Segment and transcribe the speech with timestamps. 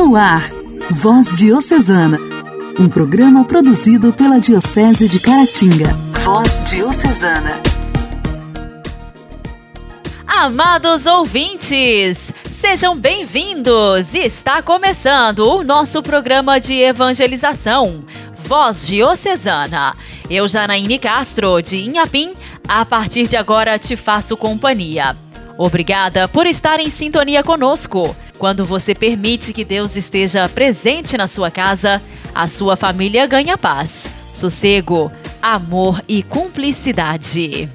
[0.00, 0.48] No ar,
[0.92, 2.18] Voz Diocesana,
[2.78, 5.92] um programa produzido pela Diocese de Caratinga.
[6.24, 7.60] Voz Diocesana.
[10.26, 14.14] Amados ouvintes, sejam bem-vindos!
[14.14, 18.02] Está começando o nosso programa de evangelização,
[18.38, 19.92] Voz Diocesana.
[20.30, 22.32] Eu, Janaíne Castro, de Inhapim,
[22.66, 25.14] a partir de agora te faço companhia.
[25.58, 28.16] Obrigada por estar em sintonia conosco.
[28.40, 32.00] Quando você permite que Deus esteja presente na sua casa,
[32.34, 37.68] a sua família ganha paz, sossego, amor e cumplicidade.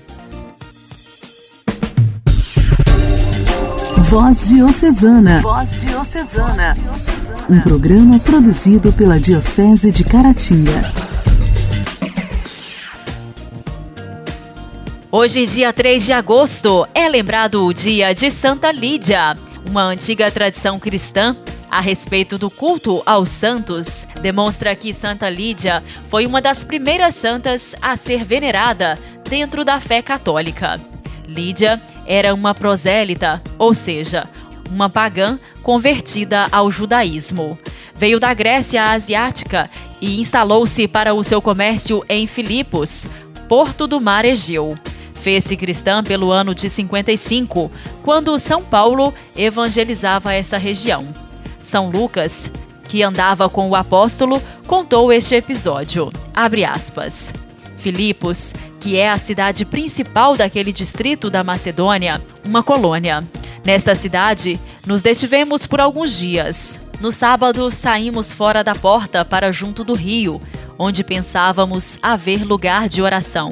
[4.10, 5.40] Voz Diocesana.
[5.44, 6.76] Voz Diocesana.
[7.48, 10.92] Um programa produzido pela Diocese de Caratinga.
[15.12, 19.36] Hoje, dia 3 de agosto, é lembrado o dia de Santa Lídia,
[19.70, 21.36] uma antiga tradição cristã
[21.70, 27.76] a respeito do culto aos santos, demonstra que Santa Lídia foi uma das primeiras santas
[27.82, 28.98] a ser venerada
[29.30, 30.80] dentro da fé católica.
[31.28, 34.28] Lídia era uma prosélita, ou seja,
[34.70, 37.58] uma pagã convertida ao judaísmo.
[37.94, 43.08] Veio da Grécia Asiática e instalou-se para o seu comércio em Filipos,
[43.50, 44.78] porto do mar Egeu.
[45.26, 47.72] Fez-se cristã pelo ano de 55,
[48.04, 51.04] quando São Paulo evangelizava essa região.
[51.60, 52.52] São Lucas,
[52.88, 56.12] que andava com o apóstolo, contou este episódio.
[56.32, 57.34] Abre aspas.
[57.80, 63.24] Filipos, que é a cidade principal daquele distrito da Macedônia, uma colônia.
[63.66, 66.80] Nesta cidade, nos detivemos por alguns dias.
[67.02, 70.40] No sábado, saímos fora da porta para junto do rio,
[70.78, 73.52] onde pensávamos haver lugar de oração.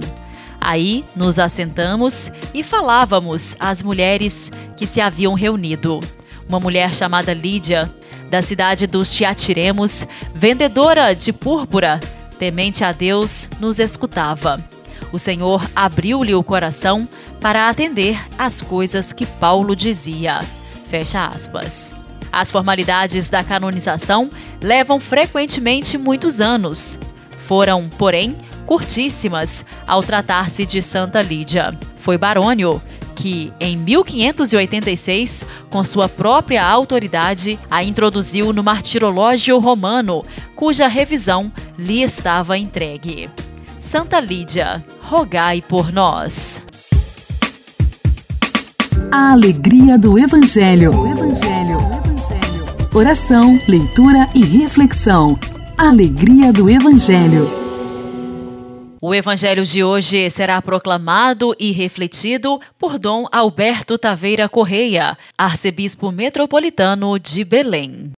[0.65, 5.99] Aí nos assentamos e falávamos às mulheres que se haviam reunido.
[6.47, 7.93] Uma mulher chamada Lídia,
[8.29, 11.99] da cidade dos Tiatiremos, vendedora de púrpura,
[12.39, 14.63] temente a Deus, nos escutava.
[15.11, 17.07] O Senhor abriu-lhe o coração
[17.41, 20.39] para atender às coisas que Paulo dizia.
[20.87, 21.93] Fecha aspas.
[22.31, 24.29] As formalidades da canonização
[24.61, 26.97] levam frequentemente muitos anos.
[27.45, 31.77] Foram, porém, curtíssimas ao tratar-se de Santa Lídia.
[31.97, 32.81] Foi Barônio
[33.13, 40.25] que, em 1586, com sua própria autoridade, a introduziu no Martirológio Romano,
[40.55, 43.29] cuja revisão lhe estava entregue.
[43.79, 46.61] Santa Lídia, rogai por nós.
[49.11, 50.91] A alegria do Evangelho.
[50.91, 51.77] Evangelho.
[51.79, 52.65] Evangelho.
[52.93, 55.37] Oração, leitura e reflexão.
[55.77, 57.62] Alegria do Evangelho.
[59.05, 67.19] O evangelho de hoje será proclamado e refletido por Dom Alberto Taveira Correia, arcebispo metropolitano
[67.19, 68.13] de Belém.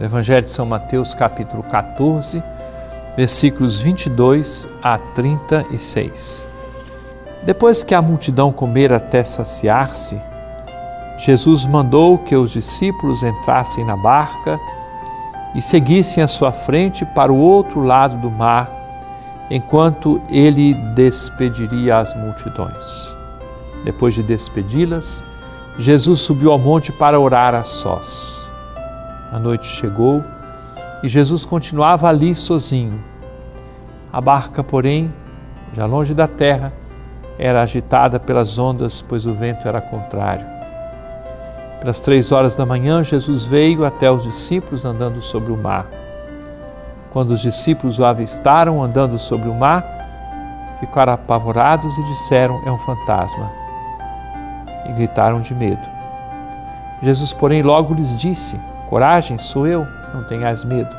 [0.00, 2.42] Evangelho de São Mateus, capítulo 14,
[3.16, 6.46] versículos 22 a 36.
[7.42, 10.18] Depois que a multidão comera até saciar-se,
[11.18, 14.58] Jesus mandou que os discípulos entrassem na barca
[15.54, 18.70] e seguissem à sua frente para o outro lado do mar,
[19.50, 23.14] enquanto ele despediria as multidões.
[23.84, 25.22] Depois de despedi-las,
[25.76, 28.49] Jesus subiu ao monte para orar a sós.
[29.32, 30.24] A noite chegou
[31.02, 33.02] e Jesus continuava ali sozinho.
[34.12, 35.12] A barca, porém,
[35.72, 36.72] já longe da terra,
[37.38, 40.46] era agitada pelas ondas, pois o vento era contrário.
[41.80, 45.86] Pelas três horas da manhã, Jesus veio até os discípulos andando sobre o mar.
[47.10, 49.86] Quando os discípulos o avistaram andando sobre o mar,
[50.80, 53.50] ficaram apavorados e disseram: É um fantasma.
[54.86, 55.88] E gritaram de medo.
[57.00, 60.94] Jesus, porém, logo lhes disse: Coragem, sou eu, não tenhas medo.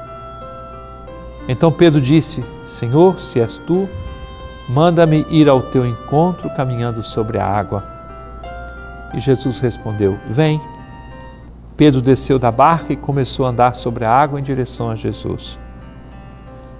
[1.45, 3.89] Então Pedro disse: Senhor, se és tu,
[4.69, 7.83] manda-me ir ao teu encontro caminhando sobre a água.
[9.13, 10.61] E Jesus respondeu: Vem.
[11.75, 15.59] Pedro desceu da barca e começou a andar sobre a água em direção a Jesus.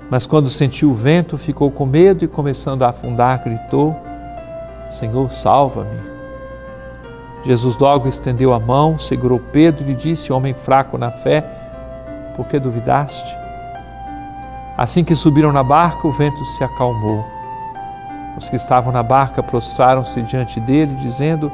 [0.09, 3.99] Mas quando sentiu o vento, ficou com medo e, começando a afundar, gritou:
[4.89, 6.10] Senhor, salva-me.
[7.43, 11.41] Jesus logo estendeu a mão, segurou Pedro e lhe disse: Homem fraco na fé,
[12.35, 13.35] por que duvidaste?
[14.77, 17.25] Assim que subiram na barca, o vento se acalmou.
[18.38, 21.51] Os que estavam na barca prostraram-se diante dele, dizendo: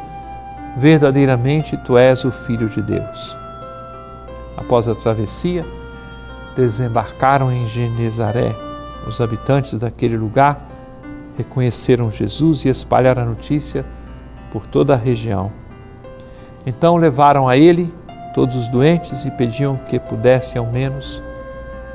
[0.78, 3.38] Verdadeiramente tu és o Filho de Deus.
[4.56, 5.66] Após a travessia,
[6.56, 8.56] desembarcaram em Genezaré.
[9.08, 10.60] Os habitantes daquele lugar
[11.38, 13.86] reconheceram Jesus e espalharam a notícia
[14.52, 15.52] por toda a região.
[16.68, 17.94] Então levaram a ele
[18.34, 21.24] todos os doentes e pediam que pudessem ao menos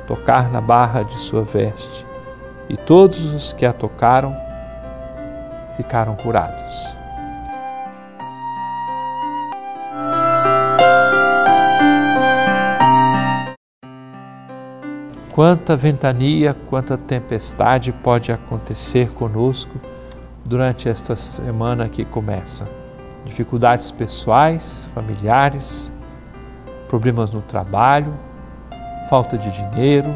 [0.07, 2.07] tocar na barra de sua veste.
[2.71, 4.35] E todos os que a tocaram
[5.77, 6.97] ficaram curados.
[15.33, 19.79] Quanta ventania, quanta tempestade pode acontecer conosco
[20.47, 22.82] durante esta semana que começa.
[23.25, 25.93] Dificuldades pessoais, familiares,
[26.89, 28.13] problemas no trabalho,
[29.09, 30.13] falta de dinheiro,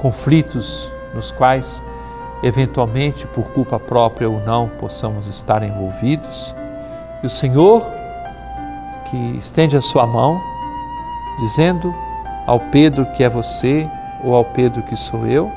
[0.00, 1.82] conflitos nos quais,
[2.42, 6.54] eventualmente, por culpa própria ou não, possamos estar envolvidos.
[7.22, 7.82] E o Senhor,
[9.10, 10.40] que estende a sua mão,
[11.38, 11.94] dizendo
[12.46, 13.88] ao Pedro que é você,
[14.22, 15.50] ou ao Pedro que sou eu,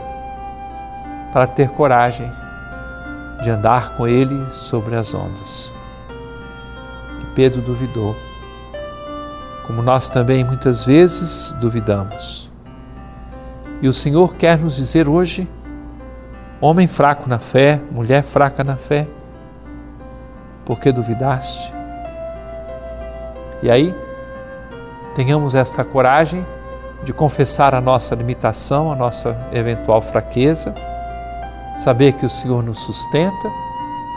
[1.33, 2.31] para ter coragem
[3.43, 5.76] de andar com ele sobre as ondas.
[7.37, 8.15] Pedro duvidou,
[9.67, 12.49] como nós também muitas vezes duvidamos.
[13.79, 15.47] E o Senhor quer nos dizer hoje,
[16.59, 19.07] homem fraco na fé, mulher fraca na fé,
[20.65, 21.71] por que duvidaste?
[23.61, 23.93] E aí,
[25.13, 26.43] tenhamos esta coragem
[27.03, 30.73] de confessar a nossa limitação, a nossa eventual fraqueza,
[31.77, 33.47] saber que o Senhor nos sustenta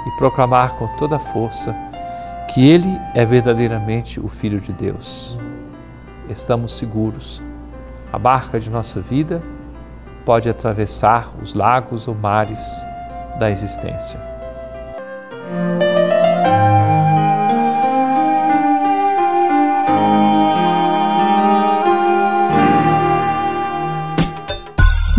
[0.06, 1.89] e proclamar com toda a força
[2.52, 5.38] que Ele é verdadeiramente o Filho de Deus.
[6.28, 7.40] Estamos seguros.
[8.12, 9.40] A barca de nossa vida
[10.24, 12.60] pode atravessar os lagos ou mares
[13.38, 14.20] da existência.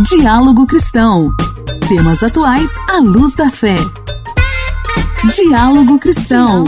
[0.09, 1.31] Diálogo Cristão.
[1.87, 3.75] Temas atuais à luz da fé.
[5.33, 6.65] Diálogo Cristão.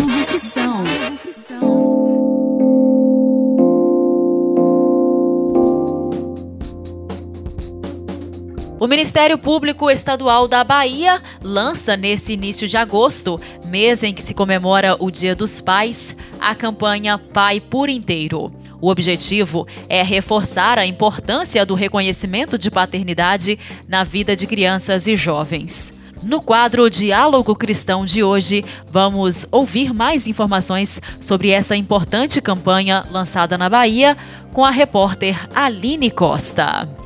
[8.84, 14.34] O Ministério Público Estadual da Bahia lança nesse início de agosto, mês em que se
[14.34, 18.52] comemora o Dia dos Pais, a campanha Pai por Inteiro.
[18.82, 23.58] O objetivo é reforçar a importância do reconhecimento de paternidade
[23.88, 25.94] na vida de crianças e jovens.
[26.22, 33.58] No quadro Diálogo Cristão de hoje, vamos ouvir mais informações sobre essa importante campanha lançada
[33.58, 34.18] na Bahia
[34.52, 37.03] com a repórter Aline Costa.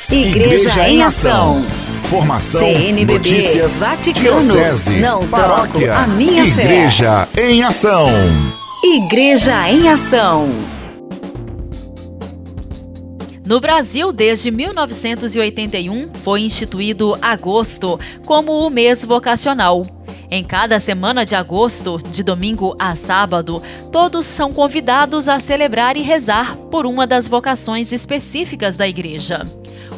[0.10, 1.66] Igreja, Igreja em Ação.
[2.12, 7.50] Informação, CNBB, notícias, Vaticano, diocese, não paróquia, a minha Igreja fé.
[7.50, 8.10] em Ação.
[8.84, 10.50] Igreja em Ação.
[13.46, 19.88] No Brasil, desde 1981, foi instituído agosto como o mês vocacional.
[20.30, 26.02] Em cada semana de agosto, de domingo a sábado, todos são convidados a celebrar e
[26.02, 29.48] rezar por uma das vocações específicas da igreja.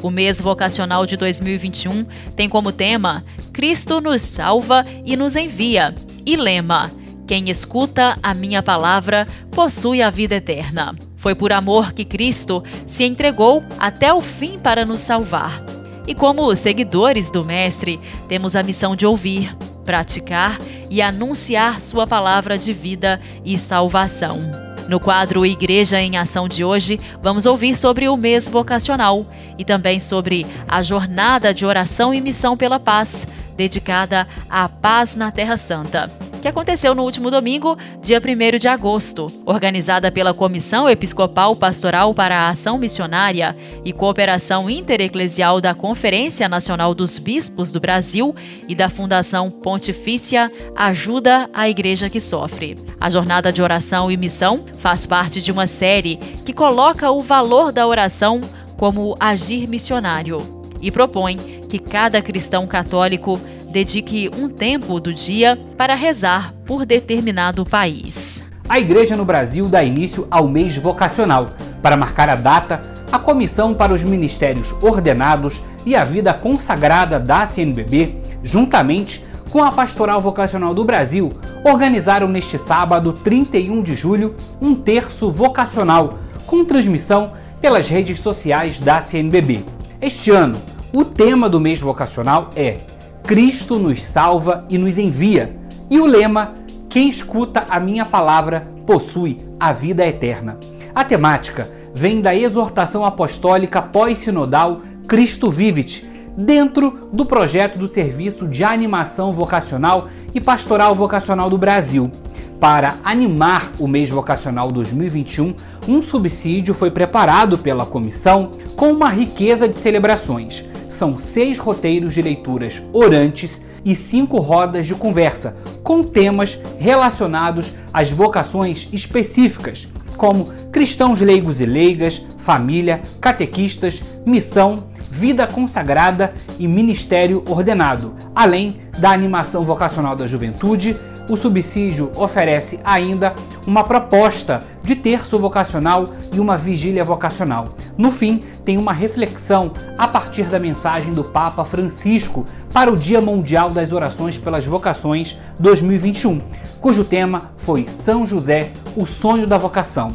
[0.04, 2.06] O mês vocacional de 2021
[2.36, 5.96] tem como tema Cristo nos salva e nos envia
[6.26, 6.92] e lema
[7.26, 10.94] Quem escuta a minha palavra possui a vida eterna.
[11.16, 15.64] Foi por amor que Cristo se entregou até o fim para nos salvar.
[16.06, 19.56] E como seguidores do Mestre, temos a missão de ouvir,
[19.86, 24.73] praticar e anunciar Sua palavra de vida e salvação.
[24.88, 29.26] No quadro Igreja em Ação de hoje, vamos ouvir sobre o mês vocacional
[29.58, 33.26] e também sobre a jornada de oração e missão pela paz,
[33.56, 39.32] dedicada à paz na Terra Santa que aconteceu no último domingo, dia 1 de agosto,
[39.46, 46.94] organizada pela Comissão Episcopal Pastoral para a Ação Missionária e Cooperação Intereclesial da Conferência Nacional
[46.94, 48.36] dos Bispos do Brasil
[48.68, 52.78] e da Fundação Pontifícia Ajuda a Igreja que Sofre.
[53.00, 57.72] A jornada de oração e missão faz parte de uma série que coloca o valor
[57.72, 58.42] da oração
[58.76, 61.38] como agir missionário e propõe
[61.70, 63.40] que cada cristão católico
[63.74, 68.44] dedique um tempo do dia para rezar por determinado país.
[68.70, 71.50] A Igreja no Brasil dá início ao mês vocacional.
[71.82, 77.48] Para marcar a data, a Comissão para os Ministérios Ordenados e a Vida Consagrada da
[77.48, 84.76] CNBB, juntamente com a Pastoral Vocacional do Brasil, organizaram neste sábado, 31 de julho, um
[84.76, 89.66] terço vocacional, com transmissão pelas redes sociais da CNBB.
[90.00, 90.62] Este ano,
[90.94, 92.78] o tema do mês vocacional é
[93.24, 95.56] Cristo nos salva e nos envia.
[95.90, 96.56] E o lema:
[96.90, 100.58] Quem escuta a minha palavra possui a vida eterna.
[100.94, 108.64] A temática vem da exortação apostólica pós-sinodal Cristo Vivit, dentro do projeto do Serviço de
[108.64, 112.12] Animação Vocacional e Pastoral Vocacional do Brasil.
[112.60, 115.56] Para animar o mês vocacional 2021,
[115.88, 122.22] um subsídio foi preparado pela comissão com uma riqueza de celebrações são seis roteiros de
[122.22, 131.20] leituras orantes e cinco rodas de conversa, com temas relacionados às vocações específicas, como cristãos
[131.20, 140.16] leigos e leigas, família, catequistas, missão, vida consagrada e ministério ordenado, além da animação vocacional
[140.16, 140.96] da juventude,
[141.30, 143.34] o subsídio oferece ainda
[143.66, 147.74] uma proposta de terço vocacional e uma vigília vocacional.
[147.98, 153.22] No fim, tem uma reflexão a partir da mensagem do Papa Francisco para o Dia
[153.22, 156.42] Mundial das Orações pelas Vocações 2021,
[156.82, 160.12] cujo tema foi São José, o sonho da vocação.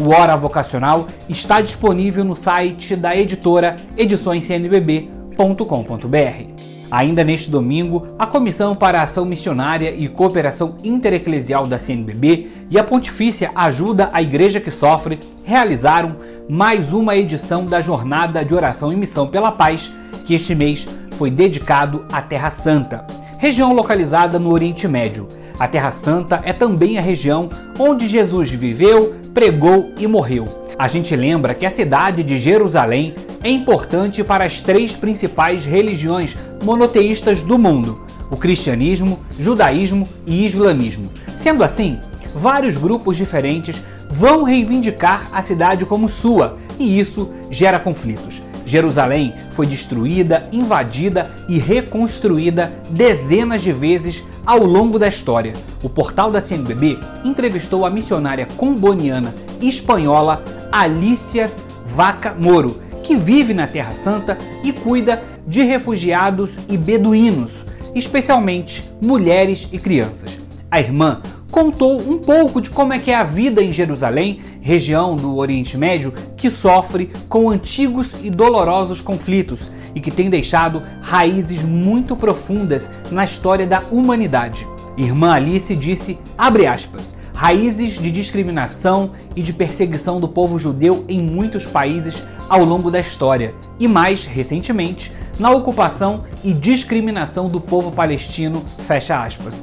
[0.00, 6.71] O Hora Vocacional está disponível no site da editora ediçõescnbb.com.br.
[6.92, 12.78] Ainda neste domingo, a Comissão para a Ação Missionária e Cooperação Intereclesial da CNBB e
[12.78, 18.92] a Pontifícia Ajuda a Igreja que Sofre realizaram mais uma edição da Jornada de Oração
[18.92, 19.90] e Missão pela Paz,
[20.26, 23.06] que este mês foi dedicado à Terra Santa,
[23.38, 25.30] região localizada no Oriente Médio.
[25.62, 30.66] A Terra Santa é também a região onde Jesus viveu, pregou e morreu.
[30.76, 33.14] A gente lembra que a cidade de Jerusalém
[33.44, 41.12] é importante para as três principais religiões monoteístas do mundo: o cristianismo, judaísmo e islamismo.
[41.36, 42.00] Sendo assim,
[42.34, 48.42] vários grupos diferentes vão reivindicar a cidade como sua, e isso gera conflitos.
[48.72, 55.52] Jerusalém foi destruída, invadida e reconstruída dezenas de vezes ao longo da história.
[55.82, 61.50] O portal da CNBB entrevistou a missionária comboniana espanhola Alicia
[61.84, 69.68] Vaca Moro, que vive na Terra Santa e cuida de refugiados e beduínos, especialmente mulheres
[69.70, 70.38] e crianças.
[70.70, 75.14] A irmã contou um pouco de como é que é a vida em Jerusalém, região
[75.14, 79.60] do Oriente Médio que sofre com antigos e dolorosos conflitos
[79.94, 84.66] e que tem deixado raízes muito profundas na história da humanidade.
[84.96, 91.20] Irmã Alice disse, abre aspas, raízes de discriminação e de perseguição do povo judeu em
[91.20, 97.90] muitos países ao longo da história, e mais recentemente, na ocupação e discriminação do povo
[97.90, 99.62] palestino, fecha aspas.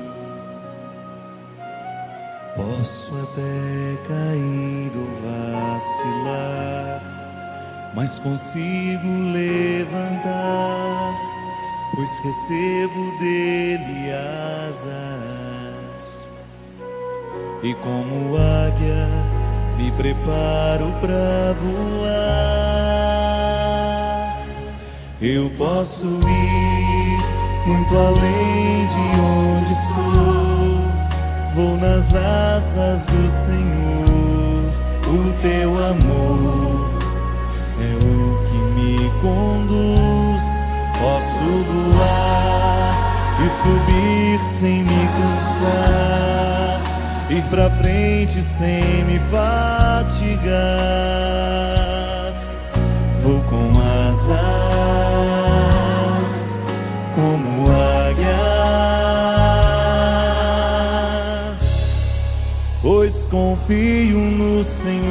[12.23, 14.11] recebo dele
[14.69, 16.29] asas
[17.63, 19.07] e como águia
[19.77, 22.41] me preparo para voar.
[25.21, 27.19] Eu posso ir
[27.67, 30.40] muito além de onde estou,
[31.53, 34.71] vou nas asas do Senhor.
[35.07, 36.89] O teu amor
[37.79, 40.43] é o que me conduz.
[40.99, 42.93] Posso voar
[43.43, 46.79] e subir sem me cansar,
[47.29, 50.61] ir pra frente sem me fatigar.
[63.31, 65.01] Confio no Senhor.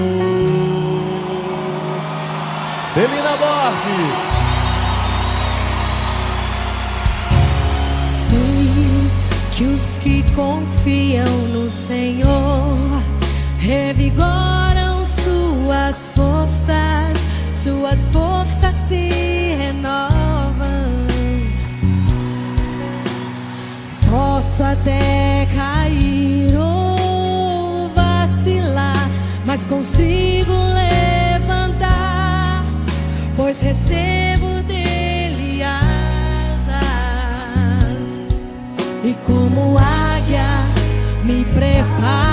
[2.92, 4.40] Celina Borges.
[9.52, 12.78] que os que confiam no Senhor
[13.58, 17.18] revigoram suas forças,
[17.62, 20.64] suas forças se renovam.
[24.08, 25.79] Posso até cair
[29.70, 32.64] consigo levantar,
[33.36, 34.60] pois recebo
[39.02, 40.44] E como águia
[41.24, 42.29] me preparo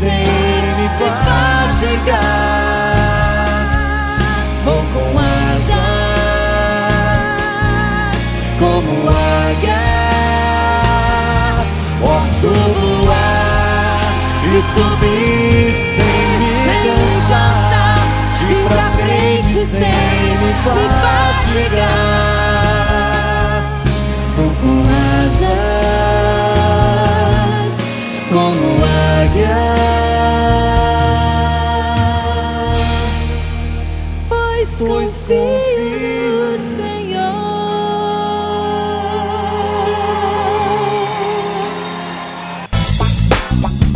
[0.00, 0.26] sem
[0.76, 2.18] me fatigar.
[4.64, 5.78] Vou com asas
[8.58, 9.82] como águia,
[12.00, 12.48] posso
[13.04, 14.10] voar
[14.44, 16.52] e subir sem me
[16.84, 18.00] cansar,
[18.42, 21.88] e pra frente sem me fatigar.
[24.36, 25.97] Vou com asas
[34.78, 37.18] Pois confio Senhor.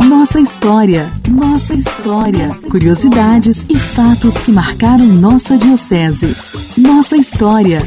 [0.05, 2.49] Nossa história, nossa história.
[2.69, 6.35] Curiosidades e fatos que marcaram nossa diocese.
[6.77, 7.81] Nossa história.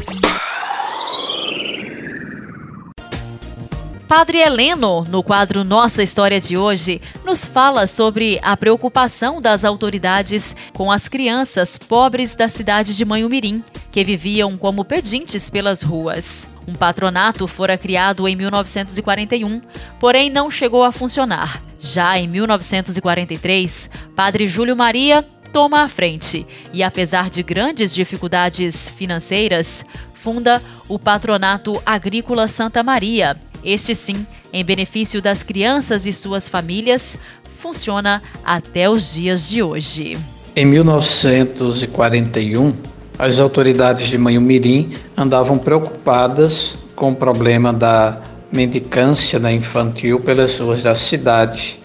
[4.09, 10.55] Padre Heleno, no quadro Nossa História de hoje, nos fala sobre a preocupação das autoridades
[10.73, 16.47] com as crianças pobres da cidade de Manhumirim, que viviam como pedintes pelas ruas.
[16.69, 19.61] Um patronato fora criado em 1941,
[19.99, 21.61] porém não chegou a funcionar.
[21.81, 29.85] Já em 1943, Padre Júlio Maria toma a frente e, apesar de grandes dificuldades financeiras,
[30.14, 33.37] funda o Patronato Agrícola Santa Maria.
[33.64, 37.16] Este sim, em benefício das crianças e suas famílias,
[37.59, 40.16] funciona até os dias de hoje.
[40.55, 42.73] Em 1941,
[43.19, 48.21] as autoridades de Manhumirim andavam preocupadas com o problema da
[48.53, 51.79] mendicância da infantil pelas ruas da cidade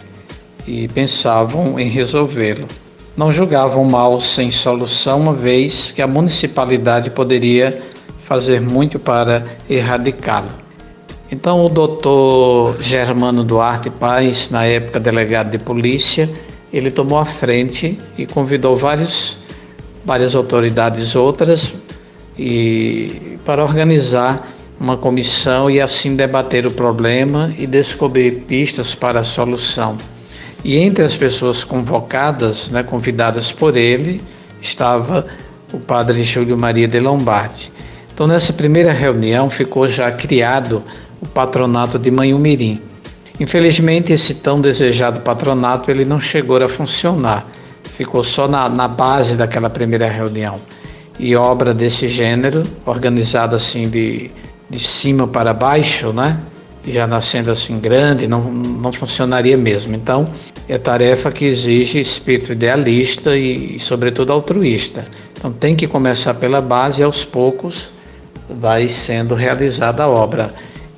[0.68, 2.68] e pensavam em resolvê-lo.
[3.18, 7.78] Não julgavam mal sem solução, uma vez que a municipalidade poderia
[8.20, 10.61] fazer muito para erradicá-lo.
[11.32, 16.30] Então, o doutor Germano Duarte Paz, na época delegado de polícia,
[16.74, 19.40] ele tomou a frente e convidou vários,
[20.04, 21.74] várias autoridades outras
[22.38, 24.46] e para organizar
[24.78, 29.98] uma comissão e assim debater o problema e descobrir pistas para a solução.
[30.66, 34.22] E entre as pessoas convocadas, né, convidadas por ele,
[34.62, 35.26] estava
[35.72, 37.72] o padre Júlio Maria de Lombardi.
[38.14, 40.84] Então, nessa primeira reunião, ficou já criado
[41.22, 42.82] o patronato de Manhumirim.
[43.40, 47.48] Infelizmente, esse tão desejado patronato ele não chegou a funcionar,
[47.96, 50.60] ficou só na, na base daquela primeira reunião.
[51.20, 54.32] E obra desse gênero, organizada assim de,
[54.70, 56.40] de cima para baixo, né?
[56.86, 59.96] já nascendo assim grande, não, não funcionaria mesmo.
[59.96, 60.28] Então,
[60.68, 65.08] é tarefa que exige espírito idealista e, sobretudo, altruísta.
[65.38, 67.92] Então, tem que começar pela base e aos poucos
[68.50, 70.52] vai sendo realizada a obra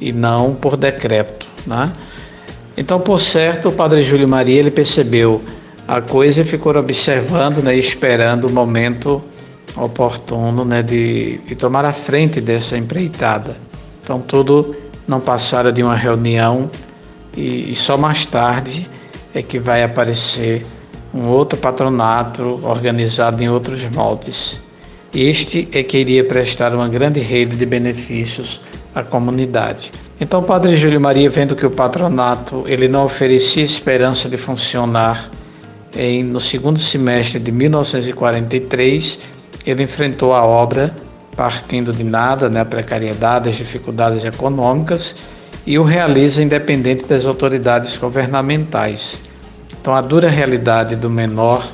[0.03, 1.91] e não por decreto, né?
[2.75, 5.41] Então, por certo, o Padre Júlio Maria ele percebeu
[5.87, 9.21] a coisa e ficou observando, né, esperando o momento
[9.75, 13.57] oportuno, né, de, de tomar a frente dessa empreitada.
[14.03, 14.75] Então, tudo
[15.07, 16.69] não passara de uma reunião
[17.37, 18.89] e, e só mais tarde
[19.33, 20.65] é que vai aparecer
[21.13, 24.61] um outro patronato organizado em outros moldes.
[25.13, 28.61] Este é que iria prestar uma grande rede de benefícios
[28.93, 29.91] à comunidade.
[30.19, 35.29] Então, o Padre Júlio Maria, vendo que o patronato ele não oferecia esperança de funcionar,
[35.95, 39.19] em, no segundo semestre de 1943,
[39.65, 40.95] ele enfrentou a obra
[41.35, 45.15] partindo de nada, né, a precariedade, as dificuldades econômicas,
[45.65, 49.19] e o realiza independente das autoridades governamentais.
[49.81, 51.65] Então, a dura realidade do menor,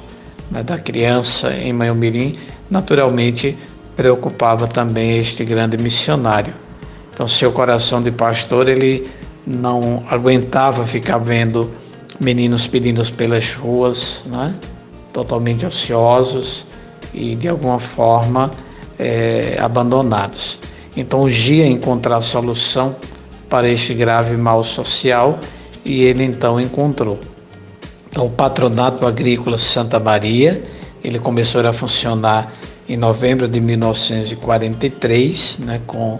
[0.50, 2.38] né, da criança em Manhumirim,
[2.70, 3.58] naturalmente
[3.96, 6.54] preocupava também este grande missionário.
[7.20, 9.12] Então, seu coração de pastor, ele
[9.46, 11.70] não aguentava ficar vendo
[12.18, 14.56] meninos pedindo pelas ruas, né?
[15.12, 16.66] totalmente ociosos
[17.14, 18.50] e de alguma forma
[18.98, 20.62] é, abandonados.
[20.96, 22.96] Então urgia encontrar solução
[23.50, 25.38] para este grave mal social
[25.84, 27.20] e ele então encontrou.
[28.10, 30.64] Então, o Patronato Agrícola Santa Maria,
[31.04, 32.54] ele começou a funcionar
[32.88, 36.18] em novembro de 1943, né, com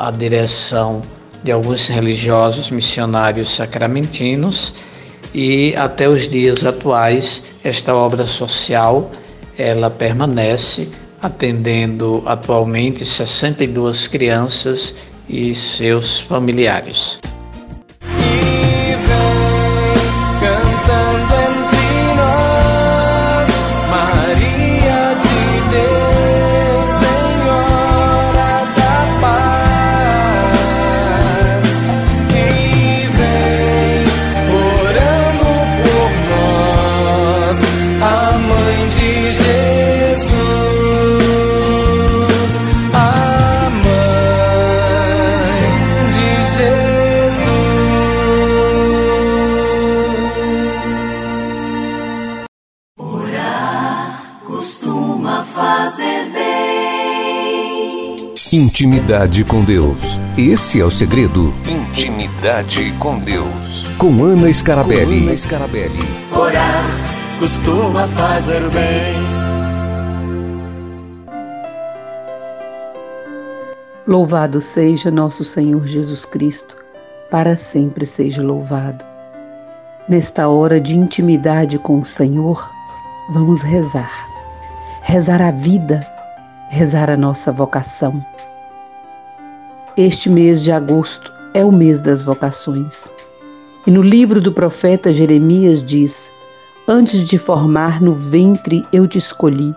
[0.00, 1.02] a direção
[1.44, 4.74] de alguns religiosos missionários sacramentinos
[5.34, 9.10] e até os dias atuais esta obra social
[9.58, 10.88] ela permanece
[11.20, 14.94] atendendo atualmente 62 crianças
[15.28, 17.18] e seus familiares.
[58.70, 60.20] Intimidade com Deus.
[60.38, 61.52] Esse é o segredo.
[61.68, 63.88] Intimidade com Deus.
[63.98, 65.22] Com Ana Scarabelli.
[65.22, 65.98] Com Ana Scarabelli.
[66.32, 66.84] Orar
[67.40, 69.16] costuma fazer bem.
[74.06, 76.76] Louvado seja nosso Senhor Jesus Cristo,
[77.28, 79.04] para sempre seja louvado.
[80.08, 82.70] Nesta hora de intimidade com o Senhor,
[83.30, 84.28] vamos rezar.
[85.02, 86.06] Rezar a vida,
[86.70, 88.24] rezar a nossa vocação
[90.00, 93.10] este mês de agosto é o mês das vocações.
[93.86, 96.30] E no livro do profeta Jeremias diz:
[96.88, 99.74] Antes de formar no ventre eu te escolhi,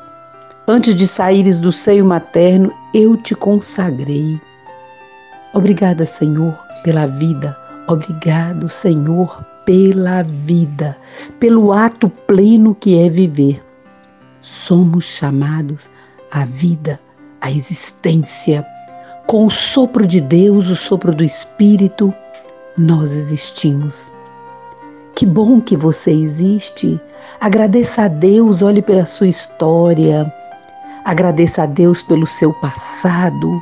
[0.66, 4.40] antes de saíres do seio materno eu te consagrei.
[5.54, 7.58] Obrigada, Senhor, pela vida.
[7.88, 10.98] Obrigado, Senhor, pela vida,
[11.38, 13.62] pelo ato pleno que é viver.
[14.42, 15.90] Somos chamados
[16.32, 16.98] à vida,
[17.42, 18.66] à existência
[19.26, 22.14] com o sopro de Deus, o sopro do Espírito,
[22.78, 24.12] nós existimos.
[25.16, 27.00] Que bom que você existe.
[27.40, 30.32] Agradeça a Deus, olhe pela sua história.
[31.06, 33.62] Agradeça a Deus pelo seu passado,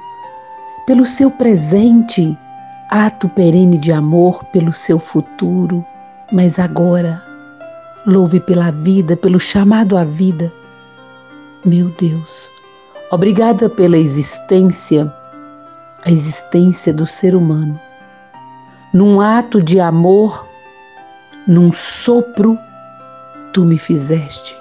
[0.86, 2.38] pelo seu presente,
[2.90, 5.86] ato perene de amor pelo seu futuro.
[6.32, 7.22] Mas agora,
[8.06, 10.52] louve pela vida, pelo chamado à vida.
[11.66, 12.50] Meu Deus,
[13.12, 15.12] obrigada pela existência
[16.06, 17.80] a existência do ser humano.
[18.94, 20.48] Num ato de amor,
[21.48, 22.58] num sopro,
[23.54, 24.56] tu me fizeste,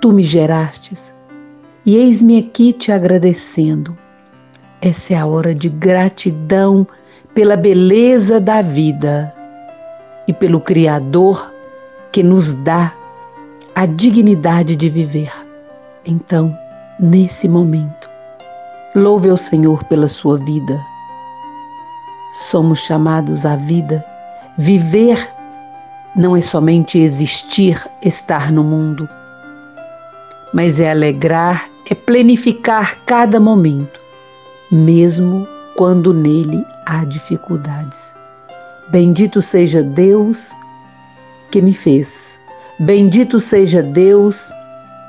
[0.00, 1.14] tu me gerastes,
[1.84, 3.96] e eis-me aqui te agradecendo.
[4.80, 6.86] Essa é a hora de gratidão
[7.34, 9.32] pela beleza da vida
[10.26, 11.52] e pelo Criador
[12.12, 12.92] que nos dá
[13.74, 15.32] a dignidade de viver.
[16.04, 16.56] Então,
[16.98, 18.08] nesse momento,
[18.98, 20.84] Louve ao Senhor pela sua vida.
[22.32, 24.04] Somos chamados à vida.
[24.58, 25.16] Viver
[26.16, 29.08] não é somente existir, estar no mundo,
[30.52, 34.00] mas é alegrar, é planificar cada momento,
[34.68, 38.16] mesmo quando nele há dificuldades.
[38.88, 40.50] Bendito seja Deus
[41.52, 42.36] que me fez.
[42.80, 44.50] Bendito seja Deus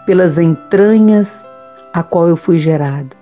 [0.05, 1.43] pelas entranhas
[1.91, 3.18] a qual eu fui gerado.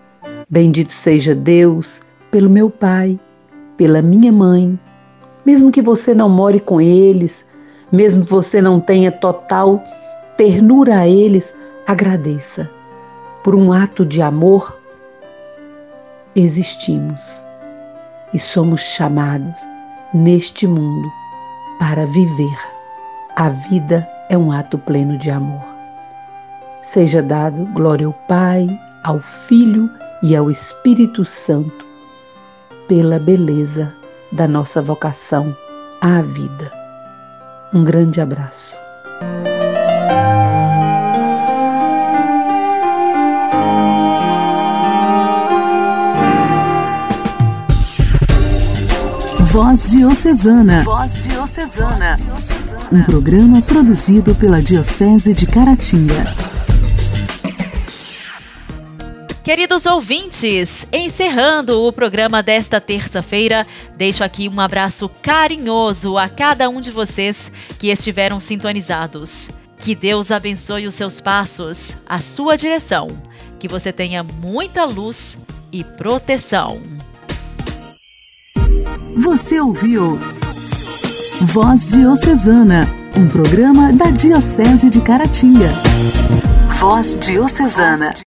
[0.49, 3.19] Bendito seja Deus pelo meu pai,
[3.75, 4.79] pela minha mãe.
[5.45, 7.45] Mesmo que você não more com eles,
[7.91, 9.83] mesmo que você não tenha total
[10.37, 11.53] ternura a eles,
[11.85, 12.69] agradeça.
[13.43, 14.79] Por um ato de amor,
[16.33, 17.43] existimos
[18.33, 19.59] e somos chamados
[20.13, 21.09] neste mundo
[21.77, 22.57] para viver.
[23.35, 25.65] A vida é um ato pleno de amor.
[26.81, 28.65] Seja dado glória ao Pai,
[29.03, 29.89] ao Filho
[30.21, 31.85] e ao Espírito Santo
[32.87, 33.93] pela beleza
[34.31, 35.55] da nossa vocação
[36.01, 36.71] à vida.
[37.73, 38.75] Um grande abraço.
[49.57, 50.83] Voz Diocesana.
[50.83, 52.19] Voz Diocesana.
[52.91, 56.46] Um programa produzido pela Diocese de Caratinga.
[59.47, 66.81] Queridos ouvintes, encerrando o programa desta terça-feira, deixo aqui um abraço carinhoso a cada um
[66.81, 69.49] de vocês que estiveram sintonizados.
[69.79, 73.07] Que Deus abençoe os seus passos, a sua direção.
[73.57, 75.37] Que você tenha muita luz
[75.71, 76.81] e proteção.
[79.23, 80.19] Você ouviu
[81.43, 85.69] Voz Diocesana, um programa da Diocese de Caratinga.
[86.81, 88.13] Voz Diocesana.